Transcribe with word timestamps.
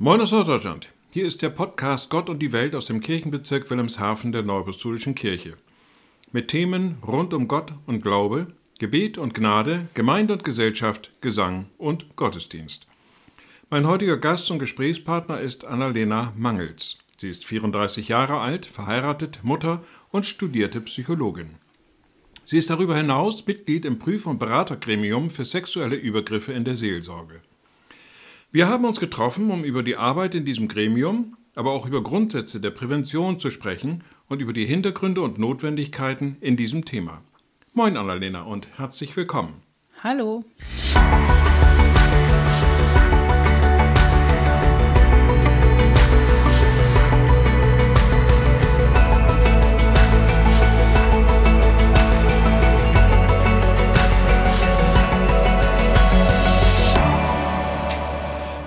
Moin 0.00 0.20
aus 0.20 0.30
Norddeutschland. 0.30 0.90
Hier 1.10 1.26
ist 1.26 1.42
der 1.42 1.48
Podcast 1.48 2.08
Gott 2.08 2.30
und 2.30 2.38
die 2.38 2.52
Welt 2.52 2.76
aus 2.76 2.84
dem 2.84 3.00
Kirchenbezirk 3.00 3.68
Wilhelmshaven 3.68 4.30
der 4.30 4.44
Neuapostolischen 4.44 5.16
Kirche. 5.16 5.54
Mit 6.30 6.46
Themen 6.46 6.98
rund 7.04 7.34
um 7.34 7.48
Gott 7.48 7.72
und 7.84 8.00
Glaube, 8.00 8.46
Gebet 8.78 9.18
und 9.18 9.34
Gnade, 9.34 9.88
Gemeinde 9.94 10.34
und 10.34 10.44
Gesellschaft, 10.44 11.10
Gesang 11.20 11.66
und 11.78 12.14
Gottesdienst. 12.14 12.86
Mein 13.70 13.88
heutiger 13.88 14.18
Gast 14.18 14.48
und 14.52 14.60
Gesprächspartner 14.60 15.40
ist 15.40 15.64
Annalena 15.64 16.32
Mangels. 16.36 16.98
Sie 17.16 17.28
ist 17.28 17.44
34 17.44 18.06
Jahre 18.06 18.38
alt, 18.38 18.66
verheiratet, 18.66 19.40
Mutter 19.42 19.82
und 20.12 20.26
studierte 20.26 20.80
Psychologin. 20.80 21.56
Sie 22.44 22.58
ist 22.58 22.70
darüber 22.70 22.96
hinaus 22.96 23.44
Mitglied 23.44 23.84
im 23.84 23.98
Prüf- 23.98 24.26
und 24.26 24.38
Beratergremium 24.38 25.28
für 25.28 25.44
sexuelle 25.44 25.96
Übergriffe 25.96 26.52
in 26.52 26.64
der 26.64 26.76
Seelsorge. 26.76 27.40
Wir 28.50 28.66
haben 28.66 28.86
uns 28.86 28.98
getroffen, 28.98 29.50
um 29.50 29.62
über 29.62 29.82
die 29.82 29.96
Arbeit 29.96 30.34
in 30.34 30.46
diesem 30.46 30.68
Gremium, 30.68 31.36
aber 31.54 31.72
auch 31.72 31.86
über 31.86 32.02
Grundsätze 32.02 32.60
der 32.60 32.70
Prävention 32.70 33.38
zu 33.38 33.50
sprechen 33.50 34.02
und 34.26 34.40
über 34.40 34.54
die 34.54 34.64
Hintergründe 34.64 35.20
und 35.20 35.38
Notwendigkeiten 35.38 36.38
in 36.40 36.56
diesem 36.56 36.86
Thema. 36.86 37.20
Moin 37.74 37.98
Annalena 37.98 38.44
und 38.44 38.66
herzlich 38.78 39.14
willkommen. 39.18 39.60
Hallo. 40.02 40.44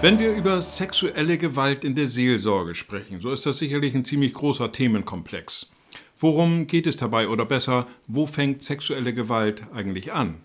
Wenn 0.02 0.18
wir 0.18 0.34
über 0.34 0.64
sexuelle 0.64 1.38
Gewalt 1.38 1.84
in 1.84 1.94
der 1.94 2.08
Seelsorge 2.08 2.74
sprechen, 2.74 3.22
so 3.22 3.32
ist 3.32 3.46
das 3.46 3.60
sicherlich 3.60 3.94
ein 3.94 4.04
ziemlich 4.04 4.34
großer 4.34 4.72
Themenkomplex. 4.72 5.70
Worum 6.18 6.66
geht 6.66 6.88
es 6.88 6.98
dabei 6.98 7.28
oder 7.28 7.46
besser, 7.46 7.86
wo 8.08 8.26
fängt 8.26 8.64
sexuelle 8.64 9.14
Gewalt 9.14 9.62
eigentlich 9.76 10.12
an? 10.12 10.42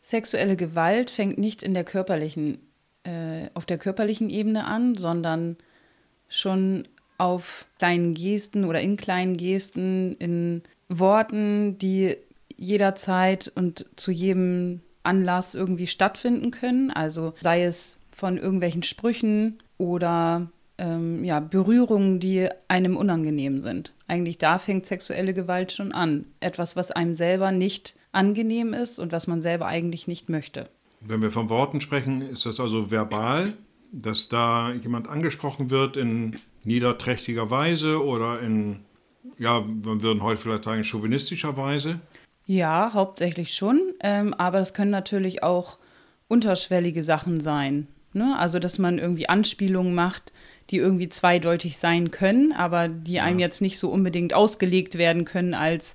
Sexuelle 0.00 0.56
Gewalt 0.56 1.10
fängt 1.10 1.38
nicht 1.38 1.62
in 1.62 1.74
der 1.74 1.84
körperlichen, 1.84 2.58
äh, 3.04 3.50
auf 3.54 3.66
der 3.66 3.78
körperlichen 3.78 4.30
Ebene 4.30 4.64
an, 4.64 4.96
sondern 4.96 5.58
schon 6.28 6.88
auf 7.18 7.66
kleinen 7.78 8.14
Gesten 8.14 8.64
oder 8.64 8.80
in 8.80 8.96
kleinen 8.96 9.36
Gesten, 9.36 10.16
in 10.16 10.62
Worten, 10.88 11.78
die 11.78 12.16
jederzeit 12.56 13.52
und 13.54 13.86
zu 13.94 14.10
jedem 14.10 14.80
Anlass 15.04 15.54
irgendwie 15.54 15.86
stattfinden 15.86 16.50
können. 16.50 16.90
Also 16.90 17.34
sei 17.38 17.62
es 17.62 17.97
von 18.18 18.36
irgendwelchen 18.36 18.82
Sprüchen 18.82 19.62
oder 19.76 20.50
ähm, 20.76 21.24
ja, 21.24 21.38
Berührungen, 21.38 22.18
die 22.18 22.48
einem 22.66 22.96
unangenehm 22.96 23.62
sind. 23.62 23.92
Eigentlich 24.08 24.38
da 24.38 24.58
fängt 24.58 24.86
sexuelle 24.86 25.34
Gewalt 25.34 25.70
schon 25.70 25.92
an. 25.92 26.26
Etwas, 26.40 26.74
was 26.74 26.90
einem 26.90 27.14
selber 27.14 27.52
nicht 27.52 27.94
angenehm 28.10 28.74
ist 28.74 28.98
und 28.98 29.12
was 29.12 29.28
man 29.28 29.40
selber 29.40 29.66
eigentlich 29.66 30.08
nicht 30.08 30.28
möchte. 30.28 30.68
Wenn 31.00 31.22
wir 31.22 31.30
von 31.30 31.48
Worten 31.48 31.80
sprechen, 31.80 32.20
ist 32.22 32.44
das 32.44 32.58
also 32.58 32.90
verbal, 32.90 33.52
dass 33.92 34.28
da 34.28 34.72
jemand 34.72 35.08
angesprochen 35.08 35.70
wird 35.70 35.96
in 35.96 36.36
niederträchtiger 36.64 37.50
Weise 37.50 38.04
oder 38.04 38.40
in, 38.40 38.80
ja, 39.38 39.64
wir 39.64 40.02
würden 40.02 40.24
heute 40.24 40.40
vielleicht 40.40 40.64
sagen, 40.64 40.82
chauvinistischer 40.82 41.56
Weise? 41.56 42.00
Ja, 42.46 42.90
hauptsächlich 42.94 43.54
schon. 43.54 43.80
Ähm, 44.00 44.34
aber 44.34 44.58
das 44.58 44.74
können 44.74 44.90
natürlich 44.90 45.44
auch 45.44 45.78
unterschwellige 46.26 47.04
Sachen 47.04 47.40
sein. 47.40 47.86
Ne? 48.12 48.36
Also, 48.38 48.58
dass 48.58 48.78
man 48.78 48.98
irgendwie 48.98 49.28
Anspielungen 49.28 49.94
macht, 49.94 50.32
die 50.70 50.76
irgendwie 50.76 51.08
zweideutig 51.08 51.78
sein 51.78 52.10
können, 52.10 52.52
aber 52.52 52.88
die 52.88 53.14
ja. 53.14 53.24
einem 53.24 53.38
jetzt 53.38 53.60
nicht 53.60 53.78
so 53.78 53.90
unbedingt 53.90 54.34
ausgelegt 54.34 54.96
werden 54.96 55.24
können 55.24 55.54
als 55.54 55.94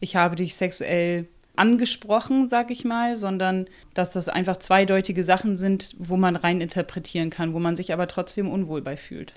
ich 0.00 0.16
habe 0.16 0.36
dich 0.36 0.54
sexuell 0.54 1.26
angesprochen, 1.56 2.48
sag 2.48 2.70
ich 2.70 2.84
mal, 2.84 3.16
sondern 3.16 3.66
dass 3.94 4.12
das 4.12 4.28
einfach 4.28 4.58
zweideutige 4.58 5.24
Sachen 5.24 5.56
sind, 5.56 5.96
wo 5.98 6.16
man 6.16 6.36
rein 6.36 6.60
interpretieren 6.60 7.30
kann, 7.30 7.52
wo 7.52 7.58
man 7.58 7.74
sich 7.74 7.92
aber 7.92 8.06
trotzdem 8.06 8.48
unwohl 8.48 8.80
bei 8.80 8.96
fühlt. 8.96 9.34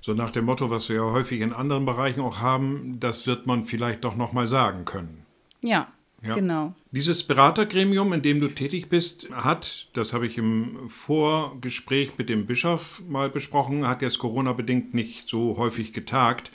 So 0.00 0.12
nach 0.12 0.32
dem 0.32 0.44
Motto, 0.44 0.68
was 0.68 0.88
wir 0.88 0.96
ja 0.96 1.12
häufig 1.12 1.40
in 1.40 1.52
anderen 1.52 1.86
Bereichen 1.86 2.20
auch 2.20 2.40
haben, 2.40 2.98
das 3.00 3.26
wird 3.26 3.46
man 3.46 3.64
vielleicht 3.64 4.04
doch 4.04 4.16
noch 4.16 4.32
mal 4.32 4.48
sagen 4.48 4.84
können. 4.84 5.24
Ja, 5.62 5.88
ja. 6.26 6.34
Genau. 6.34 6.74
Dieses 6.90 7.22
Beratergremium, 7.22 8.12
in 8.12 8.22
dem 8.22 8.40
du 8.40 8.48
tätig 8.48 8.88
bist, 8.88 9.28
hat, 9.30 9.88
das 9.92 10.12
habe 10.12 10.26
ich 10.26 10.38
im 10.38 10.88
Vorgespräch 10.88 12.12
mit 12.16 12.28
dem 12.28 12.46
Bischof 12.46 13.02
mal 13.08 13.28
besprochen, 13.28 13.86
hat 13.86 14.02
jetzt 14.02 14.18
Corona-bedingt 14.18 14.94
nicht 14.94 15.28
so 15.28 15.58
häufig 15.58 15.92
getagt. 15.92 16.50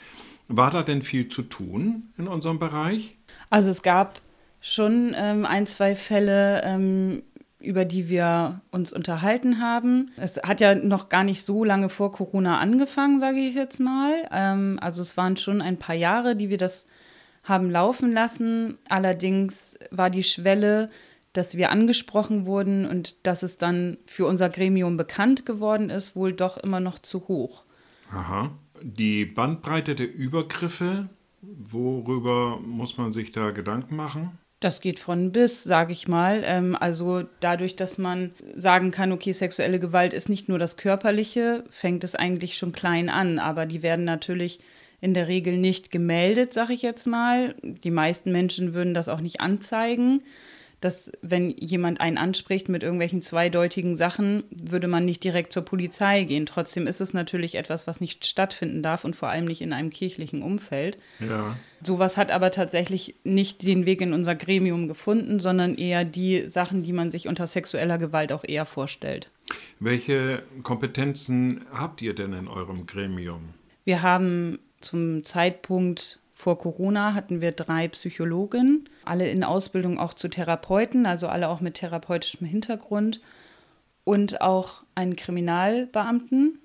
War 0.48 0.70
da 0.70 0.82
denn 0.82 1.02
viel 1.02 1.28
zu 1.28 1.42
tun 1.42 2.08
in 2.18 2.26
unserem 2.26 2.58
Bereich? 2.58 3.16
Also 3.50 3.70
es 3.70 3.82
gab 3.82 4.20
schon 4.60 5.14
ähm, 5.16 5.46
ein, 5.46 5.66
zwei 5.66 5.94
Fälle, 5.94 6.62
ähm, 6.64 7.22
über 7.60 7.84
die 7.84 8.08
wir 8.08 8.60
uns 8.70 8.92
unterhalten 8.92 9.60
haben. 9.60 10.10
Es 10.16 10.38
hat 10.42 10.60
ja 10.60 10.74
noch 10.74 11.08
gar 11.08 11.24
nicht 11.24 11.44
so 11.44 11.62
lange 11.62 11.88
vor 11.88 12.10
Corona 12.10 12.58
angefangen, 12.58 13.20
sage 13.20 13.38
ich 13.38 13.54
jetzt 13.54 13.78
mal. 13.78 14.12
Ähm, 14.32 14.78
also 14.80 15.02
es 15.02 15.16
waren 15.16 15.36
schon 15.36 15.60
ein 15.62 15.78
paar 15.78 15.94
Jahre, 15.94 16.34
die 16.34 16.48
wir 16.48 16.58
das 16.58 16.86
haben 17.42 17.70
laufen 17.70 18.12
lassen. 18.12 18.78
Allerdings 18.88 19.74
war 19.90 20.10
die 20.10 20.22
Schwelle, 20.22 20.90
dass 21.32 21.56
wir 21.56 21.70
angesprochen 21.70 22.46
wurden 22.46 22.86
und 22.86 23.26
dass 23.26 23.42
es 23.42 23.56
dann 23.58 23.98
für 24.06 24.26
unser 24.26 24.48
Gremium 24.48 24.96
bekannt 24.96 25.46
geworden 25.46 25.90
ist, 25.90 26.16
wohl 26.16 26.32
doch 26.32 26.56
immer 26.58 26.80
noch 26.80 26.98
zu 26.98 27.28
hoch. 27.28 27.64
Aha. 28.10 28.50
Die 28.82 29.24
Bandbreite 29.26 29.94
der 29.94 30.12
Übergriffe, 30.12 31.08
worüber 31.42 32.58
muss 32.60 32.98
man 32.98 33.12
sich 33.12 33.30
da 33.30 33.50
Gedanken 33.50 33.96
machen? 33.96 34.38
Das 34.58 34.82
geht 34.82 34.98
von 34.98 35.32
bis, 35.32 35.64
sage 35.64 35.92
ich 35.92 36.06
mal. 36.06 36.42
Ähm, 36.44 36.76
also 36.78 37.24
dadurch, 37.40 37.76
dass 37.76 37.96
man 37.96 38.32
sagen 38.56 38.90
kann, 38.90 39.10
okay, 39.10 39.32
sexuelle 39.32 39.80
Gewalt 39.80 40.12
ist 40.12 40.28
nicht 40.28 40.50
nur 40.50 40.58
das 40.58 40.76
Körperliche, 40.76 41.64
fängt 41.70 42.04
es 42.04 42.14
eigentlich 42.14 42.58
schon 42.58 42.72
klein 42.72 43.08
an. 43.08 43.38
Aber 43.38 43.64
die 43.64 43.82
werden 43.82 44.04
natürlich 44.04 44.60
in 45.00 45.14
der 45.14 45.28
Regel 45.28 45.56
nicht 45.56 45.90
gemeldet, 45.90 46.52
sage 46.52 46.72
ich 46.72 46.82
jetzt 46.82 47.06
mal. 47.06 47.54
Die 47.62 47.90
meisten 47.90 48.32
Menschen 48.32 48.74
würden 48.74 48.94
das 48.94 49.08
auch 49.08 49.20
nicht 49.20 49.40
anzeigen. 49.40 50.22
Dass, 50.80 51.12
wenn 51.20 51.50
jemand 51.50 52.00
einen 52.00 52.16
anspricht 52.16 52.70
mit 52.70 52.82
irgendwelchen 52.82 53.20
zweideutigen 53.20 53.96
Sachen, 53.96 54.44
würde 54.50 54.88
man 54.88 55.04
nicht 55.04 55.22
direkt 55.22 55.52
zur 55.52 55.62
Polizei 55.62 56.24
gehen. 56.24 56.46
Trotzdem 56.46 56.86
ist 56.86 57.02
es 57.02 57.12
natürlich 57.12 57.56
etwas, 57.56 57.86
was 57.86 58.00
nicht 58.00 58.24
stattfinden 58.24 58.82
darf 58.82 59.04
und 59.04 59.14
vor 59.14 59.28
allem 59.28 59.44
nicht 59.44 59.60
in 59.60 59.74
einem 59.74 59.90
kirchlichen 59.90 60.40
Umfeld. 60.40 60.96
Ja. 61.18 61.54
Sowas 61.82 62.16
hat 62.16 62.30
aber 62.30 62.50
tatsächlich 62.50 63.14
nicht 63.24 63.62
den 63.62 63.84
Weg 63.84 64.00
in 64.00 64.14
unser 64.14 64.34
Gremium 64.34 64.88
gefunden, 64.88 65.38
sondern 65.38 65.74
eher 65.74 66.06
die 66.06 66.48
Sachen, 66.48 66.82
die 66.82 66.94
man 66.94 67.10
sich 67.10 67.28
unter 67.28 67.46
sexueller 67.46 67.98
Gewalt 67.98 68.32
auch 68.32 68.44
eher 68.44 68.64
vorstellt. 68.64 69.28
Welche 69.80 70.42
Kompetenzen 70.62 71.60
habt 71.74 72.00
ihr 72.00 72.14
denn 72.14 72.32
in 72.32 72.48
eurem 72.48 72.86
Gremium? 72.86 73.50
Wir 73.84 74.00
haben 74.00 74.60
zum 74.80 75.24
Zeitpunkt 75.24 76.20
vor 76.32 76.58
Corona 76.58 77.14
hatten 77.14 77.40
wir 77.40 77.52
drei 77.52 77.88
Psychologen, 77.88 78.88
alle 79.04 79.28
in 79.30 79.44
Ausbildung 79.44 79.98
auch 79.98 80.14
zu 80.14 80.28
Therapeuten, 80.28 81.06
also 81.06 81.28
alle 81.28 81.48
auch 81.48 81.60
mit 81.60 81.74
therapeutischem 81.74 82.46
Hintergrund 82.46 83.20
und 84.04 84.40
auch 84.40 84.82
einen 84.94 85.16
Kriminalbeamten 85.16 86.58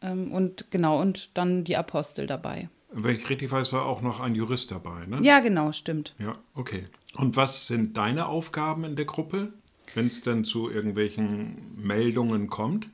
ähm, 0.00 0.32
und 0.32 0.70
genau 0.70 1.00
und 1.00 1.36
dann 1.36 1.64
die 1.64 1.76
Apostel 1.76 2.26
dabei. 2.26 2.68
Wenn 2.90 3.16
ich 3.16 3.28
richtig 3.28 3.50
weiß, 3.50 3.72
war 3.72 3.86
auch 3.86 4.02
noch 4.02 4.20
ein 4.20 4.34
Jurist 4.34 4.70
dabei, 4.70 5.06
ne? 5.06 5.20
Ja, 5.22 5.40
genau, 5.40 5.72
stimmt. 5.72 6.14
Ja, 6.18 6.34
okay. 6.54 6.84
Und 7.16 7.36
was 7.36 7.66
sind 7.66 7.96
deine 7.96 8.26
Aufgaben 8.26 8.84
in 8.84 8.96
der 8.96 9.06
Gruppe, 9.06 9.52
wenn 9.94 10.08
es 10.08 10.22
denn 10.22 10.44
zu 10.44 10.70
irgendwelchen 10.70 11.74
Meldungen 11.76 12.48
kommt? 12.48 12.88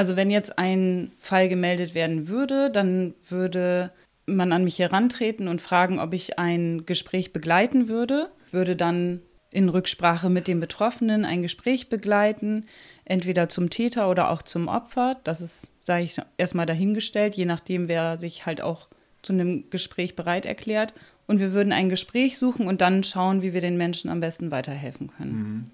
Also 0.00 0.16
wenn 0.16 0.30
jetzt 0.30 0.58
ein 0.58 1.12
Fall 1.18 1.50
gemeldet 1.50 1.94
werden 1.94 2.26
würde, 2.26 2.70
dann 2.70 3.12
würde 3.28 3.92
man 4.24 4.50
an 4.50 4.64
mich 4.64 4.78
herantreten 4.78 5.46
und 5.46 5.60
fragen, 5.60 5.98
ob 5.98 6.14
ich 6.14 6.38
ein 6.38 6.86
Gespräch 6.86 7.34
begleiten 7.34 7.86
würde, 7.86 8.30
würde 8.50 8.76
dann 8.76 9.20
in 9.50 9.68
Rücksprache 9.68 10.30
mit 10.30 10.48
dem 10.48 10.58
Betroffenen 10.58 11.26
ein 11.26 11.42
Gespräch 11.42 11.90
begleiten, 11.90 12.64
entweder 13.04 13.50
zum 13.50 13.68
Täter 13.68 14.08
oder 14.08 14.30
auch 14.30 14.40
zum 14.40 14.68
Opfer. 14.68 15.20
Das 15.22 15.42
ist, 15.42 15.70
sage 15.82 16.04
ich 16.04 16.16
erstmal 16.38 16.64
dahingestellt, 16.64 17.34
je 17.34 17.44
nachdem, 17.44 17.86
wer 17.86 18.18
sich 18.18 18.46
halt 18.46 18.62
auch 18.62 18.88
zu 19.20 19.34
einem 19.34 19.68
Gespräch 19.68 20.16
bereit 20.16 20.46
erklärt. 20.46 20.94
Und 21.26 21.40
wir 21.40 21.52
würden 21.52 21.74
ein 21.74 21.90
Gespräch 21.90 22.38
suchen 22.38 22.68
und 22.68 22.80
dann 22.80 23.04
schauen, 23.04 23.42
wie 23.42 23.52
wir 23.52 23.60
den 23.60 23.76
Menschen 23.76 24.08
am 24.08 24.20
besten 24.20 24.50
weiterhelfen 24.50 25.12
können. 25.14 25.32
Mhm. 25.32 25.70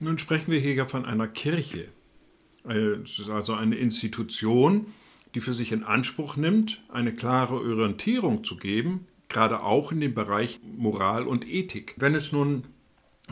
Nun 0.00 0.18
sprechen 0.18 0.50
wir 0.50 0.58
hier 0.58 0.74
ja 0.74 0.84
von 0.84 1.04
einer 1.04 1.28
Kirche. 1.28 1.84
Es 2.64 3.18
ist 3.18 3.28
also 3.28 3.54
eine 3.54 3.76
Institution, 3.76 4.86
die 5.34 5.40
für 5.40 5.52
sich 5.52 5.72
in 5.72 5.84
Anspruch 5.84 6.36
nimmt, 6.36 6.82
eine 6.88 7.12
klare 7.12 7.54
Orientierung 7.54 8.44
zu 8.44 8.56
geben, 8.56 9.06
gerade 9.28 9.62
auch 9.62 9.92
in 9.92 10.00
dem 10.00 10.14
Bereich 10.14 10.60
Moral 10.76 11.26
und 11.26 11.48
Ethik. 11.48 11.94
Wenn 11.98 12.14
es 12.14 12.32
nun 12.32 12.64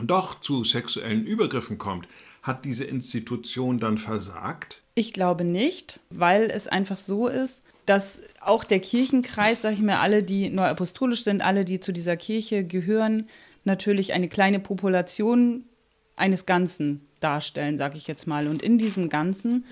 doch 0.01 0.39
zu 0.41 0.63
sexuellen 0.63 1.25
Übergriffen 1.25 1.77
kommt, 1.77 2.07
hat 2.41 2.65
diese 2.65 2.85
Institution 2.85 3.79
dann 3.79 3.97
versagt? 3.97 4.81
Ich 4.95 5.13
glaube 5.13 5.43
nicht, 5.43 5.99
weil 6.09 6.49
es 6.49 6.67
einfach 6.67 6.97
so 6.97 7.27
ist, 7.27 7.61
dass 7.85 8.21
auch 8.41 8.63
der 8.63 8.79
Kirchenkreis, 8.79 9.61
sage 9.61 9.75
ich 9.75 9.81
mir, 9.81 9.99
alle, 9.99 10.23
die 10.23 10.49
neuapostolisch 10.49 11.23
sind, 11.23 11.41
alle, 11.41 11.65
die 11.65 11.79
zu 11.79 11.91
dieser 11.91 12.17
Kirche 12.17 12.63
gehören, 12.63 13.29
natürlich 13.63 14.13
eine 14.13 14.27
kleine 14.27 14.59
Population 14.59 15.65
eines 16.15 16.45
Ganzen 16.45 17.01
darstellen, 17.23 17.77
sage 17.77 17.97
ich 17.97 18.07
jetzt 18.07 18.27
mal. 18.27 18.47
Und 18.47 18.61
in 18.61 18.77
diesem 18.77 19.09
Ganzen 19.09 19.65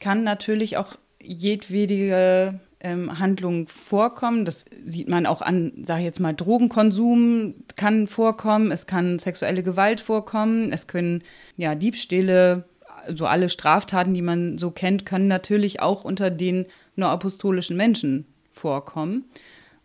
kann 0.00 0.24
natürlich 0.24 0.76
auch 0.76 0.96
jedwede 1.20 2.60
ähm, 2.80 3.18
Handlung 3.18 3.66
vorkommen. 3.66 4.44
Das 4.44 4.66
sieht 4.84 5.08
man 5.08 5.26
auch 5.26 5.42
an, 5.42 5.72
sage 5.84 6.00
ich 6.00 6.06
jetzt 6.06 6.20
mal, 6.20 6.34
Drogenkonsum 6.34 7.54
kann 7.76 8.06
vorkommen, 8.06 8.70
es 8.70 8.86
kann 8.86 9.18
sexuelle 9.18 9.62
Gewalt 9.62 10.00
vorkommen, 10.00 10.72
es 10.72 10.86
können 10.86 11.22
ja 11.56 11.74
Diebstähle, 11.74 12.64
so 13.12 13.26
alle 13.26 13.48
Straftaten, 13.48 14.14
die 14.14 14.22
man 14.22 14.58
so 14.58 14.70
kennt, 14.70 15.04
können 15.04 15.28
natürlich 15.28 15.80
auch 15.80 16.04
unter 16.04 16.30
den 16.30 16.66
neuapostolischen 16.96 17.76
Menschen 17.76 18.26
vorkommen. 18.52 19.24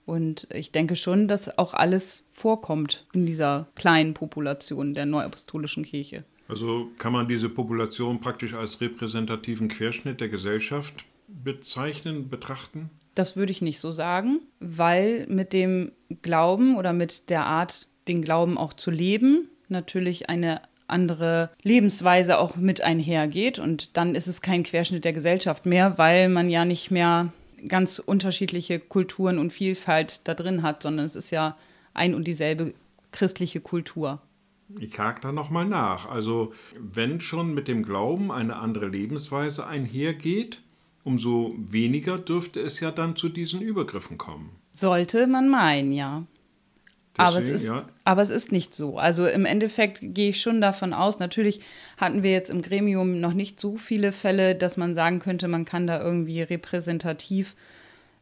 Und 0.05 0.47
ich 0.53 0.71
denke 0.71 0.95
schon, 0.95 1.27
dass 1.27 1.57
auch 1.57 1.73
alles 1.73 2.25
vorkommt 2.31 3.05
in 3.13 3.25
dieser 3.25 3.67
kleinen 3.75 4.13
Population 4.13 4.93
der 4.93 5.05
neuapostolischen 5.05 5.83
Kirche. 5.83 6.23
Also 6.49 6.89
kann 6.97 7.13
man 7.13 7.27
diese 7.27 7.47
Population 7.47 8.19
praktisch 8.19 8.55
als 8.55 8.81
repräsentativen 8.81 9.69
Querschnitt 9.69 10.19
der 10.19 10.29
Gesellschaft 10.29 11.05
bezeichnen, 11.27 12.27
betrachten? 12.27 12.89
Das 13.13 13.37
würde 13.37 13.51
ich 13.51 13.61
nicht 13.61 13.79
so 13.79 13.91
sagen, 13.91 14.39
weil 14.59 15.27
mit 15.29 15.53
dem 15.53 15.91
Glauben 16.23 16.75
oder 16.75 16.91
mit 16.91 17.29
der 17.29 17.45
Art, 17.45 17.87
den 18.07 18.23
Glauben 18.23 18.57
auch 18.57 18.73
zu 18.73 18.89
leben, 18.89 19.47
natürlich 19.67 20.27
eine 20.27 20.61
andere 20.87 21.51
Lebensweise 21.61 22.39
auch 22.39 22.55
mit 22.55 22.81
einhergeht. 22.81 23.59
Und 23.59 23.95
dann 23.95 24.15
ist 24.15 24.25
es 24.25 24.41
kein 24.41 24.63
Querschnitt 24.63 25.05
der 25.05 25.13
Gesellschaft 25.13 25.67
mehr, 25.67 25.99
weil 25.99 26.29
man 26.29 26.49
ja 26.49 26.65
nicht 26.65 26.89
mehr 26.89 27.31
ganz 27.67 27.99
unterschiedliche 27.99 28.79
Kulturen 28.79 29.37
und 29.37 29.53
Vielfalt 29.53 30.21
da 30.23 30.33
drin 30.33 30.63
hat, 30.63 30.81
sondern 30.81 31.05
es 31.05 31.15
ist 31.15 31.29
ja 31.29 31.55
ein 31.93 32.15
und 32.15 32.25
dieselbe 32.25 32.73
christliche 33.11 33.61
Kultur. 33.61 34.19
Ich 34.77 34.97
hake 34.99 35.21
da 35.21 35.31
nochmal 35.31 35.65
nach. 35.65 36.09
Also, 36.09 36.53
wenn 36.77 37.21
schon 37.21 37.53
mit 37.53 37.67
dem 37.67 37.83
Glauben 37.83 38.31
eine 38.31 38.57
andere 38.57 38.87
Lebensweise 38.87 39.65
einhergeht, 39.65 40.61
umso 41.03 41.55
weniger 41.57 42.19
dürfte 42.19 42.59
es 42.59 42.79
ja 42.79 42.91
dann 42.91 43.15
zu 43.15 43.29
diesen 43.29 43.61
Übergriffen 43.61 44.17
kommen. 44.17 44.51
Sollte 44.71 45.25
man 45.27 45.49
meinen, 45.49 45.91
ja. 45.91 46.23
Deswegen, 47.17 47.27
aber, 47.27 47.39
es 47.39 47.49
ist, 47.49 47.63
ja. 47.65 47.85
aber 48.05 48.21
es 48.21 48.29
ist 48.29 48.51
nicht 48.51 48.73
so. 48.73 48.97
Also 48.97 49.27
im 49.27 49.45
Endeffekt 49.45 49.99
gehe 50.01 50.29
ich 50.29 50.41
schon 50.41 50.61
davon 50.61 50.93
aus, 50.93 51.19
natürlich 51.19 51.59
hatten 51.97 52.23
wir 52.23 52.31
jetzt 52.31 52.49
im 52.49 52.61
Gremium 52.61 53.19
noch 53.19 53.33
nicht 53.33 53.59
so 53.59 53.75
viele 53.75 54.11
Fälle, 54.11 54.55
dass 54.55 54.77
man 54.77 54.95
sagen 54.95 55.19
könnte, 55.19 55.47
man 55.47 55.65
kann 55.65 55.87
da 55.87 56.01
irgendwie 56.01 56.41
repräsentativ 56.41 57.55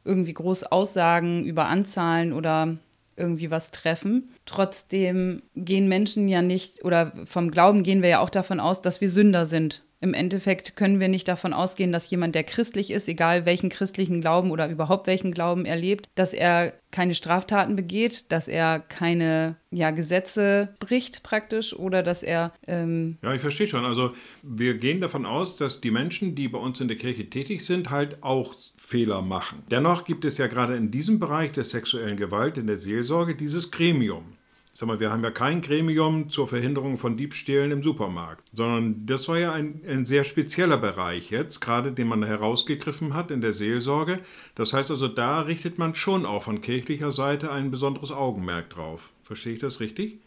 irgendwie 0.04 0.34
groß 0.34 0.64
Aussagen 0.64 1.46
über 1.46 1.66
Anzahlen 1.66 2.34
oder 2.34 2.78
irgendwie 3.18 3.52
was 3.52 3.72
treffen. 3.72 4.32
Trotzdem 4.46 5.42
gehen 5.56 5.88
Menschen 5.90 6.28
ja 6.30 6.42
nicht, 6.42 6.86
oder 6.86 7.14
vom 7.26 7.52
Glauben 7.52 7.84
gehen 7.84 8.02
wir 8.02 8.10
ja 8.10 8.20
auch 8.20 8.30
davon 8.30 8.60
aus, 8.60 8.82
dass 8.82 9.02
wir 9.02 9.10
Sünder 9.10 9.46
sind. 9.46 9.84
Im 10.00 10.14
Endeffekt 10.14 10.76
können 10.76 11.00
wir 11.00 11.08
nicht 11.08 11.28
davon 11.28 11.54
ausgehen, 11.54 11.92
dass 11.92 12.10
jemand, 12.10 12.36
der 12.36 12.44
christlich 12.44 12.92
ist, 12.92 13.08
egal 13.08 13.46
welchen 13.46 13.70
christlichen 13.70 14.22
Glauben 14.22 14.52
oder 14.52 14.70
überhaupt 14.70 15.08
welchen 15.08 15.32
Glauben 15.32 15.66
er 15.66 15.76
lebt, 15.76 16.08
dass 16.14 16.34
er 16.34 16.74
keine 16.92 17.16
Straftaten 17.16 17.76
begeht, 17.76 18.32
dass 18.32 18.48
er 18.48 18.80
keine 18.80 19.58
ja, 19.72 19.92
Gesetze 19.92 20.76
bricht 20.80 21.24
praktisch 21.24 21.74
oder 21.74 22.04
dass 22.04 22.24
er... 22.24 22.54
Ähm 22.68 23.18
ja, 23.24 23.34
ich 23.34 23.42
verstehe 23.42 23.68
schon. 23.68 23.86
Also 23.86 24.14
wir 24.44 24.78
gehen 24.78 25.02
davon 25.02 25.26
aus, 25.26 25.58
dass 25.58 25.82
die 25.82 25.92
Menschen, 25.92 26.36
die 26.36 26.48
bei 26.48 26.60
uns 26.60 26.80
in 26.80 26.88
der 26.88 26.98
Kirche 26.98 27.30
tätig 27.30 27.66
sind, 27.66 27.90
halt 27.90 28.24
auch 28.24 28.56
Fehler 28.78 29.22
machen. 29.22 29.64
Dennoch 29.72 30.06
gibt 30.06 30.26
es 30.26 30.38
ja 30.38 30.48
gerade 30.48 30.76
in 30.76 30.92
diesem 30.92 31.20
Bereich 31.20 31.52
der 31.52 31.64
sexuellen 31.64 32.18
Gewalt 32.18 32.58
in 32.58 32.68
der 32.68 32.78
Seelsorge 32.78 33.36
dieses 33.36 33.72
Gremium. 33.72 34.37
Sag 34.80 34.86
mal, 34.86 35.00
wir 35.00 35.10
haben 35.10 35.24
ja 35.24 35.32
kein 35.32 35.62
Gremium 35.62 36.30
zur 36.30 36.48
Verhinderung 36.48 36.98
von 36.98 37.18
Diebstählen 37.18 37.72
im 37.72 37.82
Supermarkt, 37.82 38.48
sondern 38.54 39.08
das 39.08 39.28
war 39.28 39.40
ja 39.40 39.52
ein, 39.52 39.82
ein 39.90 40.06
sehr 40.06 40.24
spezieller 40.24 40.78
Bereich 40.78 41.32
jetzt, 41.32 41.62
gerade 41.62 41.92
den 41.92 42.06
man 42.06 42.24
herausgegriffen 42.24 43.16
hat 43.16 43.32
in 43.32 43.42
der 43.42 43.54
Seelsorge. 43.54 44.20
Das 44.54 44.74
heißt 44.74 44.92
also, 44.92 45.08
da 45.08 45.42
richtet 45.42 45.80
man 45.80 45.96
schon 45.96 46.28
auch 46.28 46.44
von 46.44 46.62
kirchlicher 46.62 47.12
Seite 47.12 47.52
ein 47.52 47.72
besonderes 47.72 48.12
Augenmerk 48.12 48.70
drauf. 48.70 49.14
Verstehe 49.24 49.54
ich 49.54 49.62
das 49.62 49.80
richtig? 49.80 50.20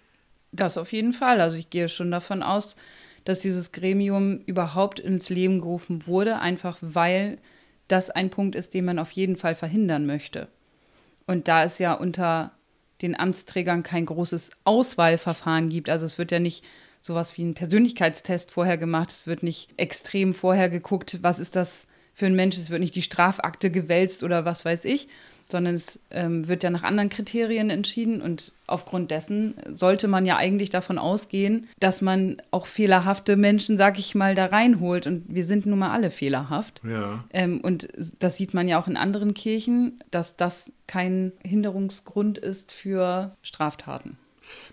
Das 0.50 0.79
auf 0.79 0.93
jeden 0.93 1.12
Fall. 1.12 1.41
Also 1.41 1.56
ich 1.56 1.70
gehe 1.70 1.88
schon 1.88 2.11
davon 2.11 2.43
aus, 2.43 2.75
dass 3.25 3.38
dieses 3.38 3.70
Gremium 3.70 4.41
überhaupt 4.47 4.99
ins 4.99 5.31
Leben 5.31 5.61
gerufen 5.61 6.08
wurde, 6.08 6.41
einfach 6.41 6.76
weil 6.81 7.38
das 7.87 8.11
ein 8.11 8.31
Punkt 8.31 8.56
ist, 8.56 8.75
den 8.75 8.87
man 8.87 8.99
auf 8.99 9.12
jeden 9.12 9.37
Fall 9.37 9.55
verhindern 9.55 10.06
möchte. 10.06 10.49
Und 11.29 11.47
da 11.47 11.62
ist 11.62 11.79
ja 11.79 11.94
unter 11.94 12.50
den 13.02 13.19
Amtsträgern 13.19 13.82
kein 13.82 14.06
großes 14.06 14.50
Auswahlverfahren 14.64 15.69
gibt. 15.69 15.88
Also 15.88 16.06
es 16.06 16.19
wird 16.19 16.32
ja 16.32 16.38
nicht 16.38 16.64
sowas 17.00 17.37
wie 17.37 17.44
ein 17.44 17.55
Persönlichkeitstest 17.55 18.50
vorher 18.50 18.79
gemacht. 18.79 19.11
Es 19.11 19.26
wird 19.26 19.43
nicht 19.43 19.70
extrem 19.76 20.35
vorher 20.35 20.69
geguckt, 20.69 21.19
was 21.23 21.38
ist 21.38 21.56
das 21.56 21.87
für 22.12 22.26
ein 22.26 22.37
Mensch. 22.37 22.58
Es 22.58 22.70
wird 22.70 22.81
nicht 22.81 22.94
die 22.94 23.02
Strafakte 23.02 23.70
gewälzt 23.70 24.23
oder 24.23 24.44
was 24.44 24.64
weiß 24.64 24.85
ich, 24.85 25.08
sondern 25.50 25.75
es 25.75 26.00
ähm, 26.11 26.49
wird 26.49 26.62
ja 26.62 26.70
nach 26.70 26.82
anderen 26.82 27.08
Kriterien 27.08 27.70
entschieden 27.70 28.20
und 28.20 28.52
aufgrund 28.67 29.11
dessen 29.11 29.55
sollte 29.75 30.08
man 30.08 30.26
ja 30.26 30.37
eigentlich 30.37 30.70
davon 30.70 30.99
ausgehen, 30.99 31.69
dass 31.81 32.02
man 32.02 32.41
auch 32.50 32.67
fehlerhafte 32.67 33.37
Menschen, 33.37 33.76
sag 33.76 33.99
ich 33.99 34.14
mal, 34.14 34.35
da 34.35 34.47
reinholt 34.47 35.06
und 35.06 35.25
wir 35.29 35.44
sind 35.44 35.67
nun 35.67 35.79
mal 35.79 35.91
alle 35.91 36.11
fehlerhaft. 36.11 36.81
Ja. 36.88 37.25
Ähm, 37.32 37.61
und 37.61 37.88
das 38.19 38.37
sieht 38.37 38.55
man 38.55 38.69
ja 38.69 38.81
auch 38.81 38.87
in 38.87 38.97
anderen 38.97 39.35
Kirchen, 39.35 40.00
dass 40.11 40.37
das 40.37 40.70
kein 40.87 41.32
Hinderungsgrund 41.44 42.38
ist 42.38 42.73
für 42.73 43.37
Straftaten. 43.43 44.17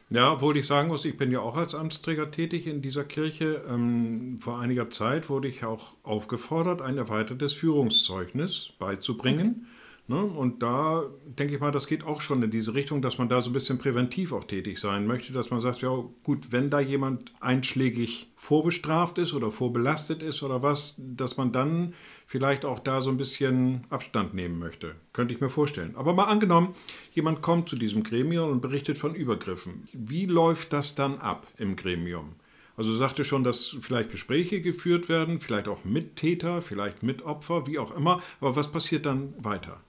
Ja, 0.09 0.33
obwohl 0.33 0.57
ich 0.57 0.65
sagen 0.65 0.87
muss, 0.87 1.05
ich 1.05 1.17
bin 1.17 1.31
ja 1.31 1.39
auch 1.41 1.55
als 1.55 1.75
Amtsträger 1.75 2.31
tätig 2.31 2.65
in 2.65 2.81
dieser 2.81 3.03
Kirche. 3.03 3.63
Ähm, 3.69 4.37
vor 4.39 4.59
einiger 4.59 4.89
Zeit 4.89 5.29
wurde 5.29 5.47
ich 5.47 5.65
auch 5.65 5.95
aufgefordert, 6.03 6.81
ein 6.81 6.97
erweitertes 6.97 7.53
Führungszeugnis 7.53 8.69
beizubringen. 8.79 9.67
Okay. 9.67 9.76
Ne? 10.09 10.21
Und 10.21 10.63
da 10.63 11.03
denke 11.25 11.55
ich 11.55 11.59
mal, 11.59 11.71
das 11.71 11.85
geht 11.85 12.03
auch 12.03 12.21
schon 12.21 12.41
in 12.41 12.49
diese 12.49 12.73
Richtung, 12.73 13.01
dass 13.01 13.17
man 13.17 13.27
da 13.27 13.41
so 13.41 13.49
ein 13.49 13.53
bisschen 13.53 13.77
präventiv 13.77 14.31
auch 14.31 14.45
tätig 14.45 14.79
sein 14.79 15.05
möchte, 15.05 15.33
dass 15.33 15.49
man 15.49 15.59
sagt, 15.59 15.81
ja 15.81 16.03
gut, 16.23 16.53
wenn 16.53 16.69
da 16.69 16.79
jemand 16.79 17.33
einschlägig 17.41 18.31
vorbestraft 18.37 19.17
ist 19.17 19.33
oder 19.33 19.51
vorbelastet 19.51 20.23
ist 20.23 20.43
oder 20.43 20.61
was, 20.61 20.95
dass 20.97 21.35
man 21.35 21.51
dann 21.51 21.93
vielleicht 22.25 22.63
auch 22.63 22.79
da 22.79 23.01
so 23.01 23.09
ein 23.09 23.17
bisschen 23.17 23.85
Abstand 23.89 24.33
nehmen 24.33 24.59
möchte. 24.59 24.95
Könnte 25.11 25.33
ich 25.33 25.41
mir 25.41 25.49
vorstellen. 25.49 25.95
Aber 25.95 26.13
mal 26.13 26.25
angenommen, 26.25 26.73
jemand 27.11 27.41
kommt 27.41 27.67
zu 27.67 27.75
diesem 27.75 28.03
Gremium 28.03 28.49
und 28.49 28.61
berichtet 28.61 28.97
von 28.97 29.13
Übergriffen. 29.13 29.89
Wie 29.91 30.25
läuft 30.25 30.71
das 30.71 30.95
dann 30.95 31.17
ab 31.17 31.47
im 31.57 31.75
Gremium? 31.75 32.35
Also 32.77 32.93
sagte 32.93 33.25
schon, 33.25 33.43
dass 33.43 33.75
vielleicht 33.81 34.11
Gespräche 34.11 34.61
geführt 34.61 35.09
werden, 35.09 35.39
vielleicht 35.39 35.67
auch 35.67 35.83
mit 35.83 36.15
Täter, 36.15 36.61
vielleicht 36.61 37.01
mit 37.01 37.23
Opfer, 37.23 37.65
wie 37.65 37.79
auch 37.79 37.95
immer. 37.97 38.21
Aber 38.39 38.55
was 38.55 38.71
passiert 38.71 39.05
dann 39.05 39.33
weiter? 39.43 39.81